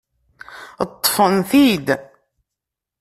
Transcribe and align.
Ṭṭfen-t-id. 0.91 1.87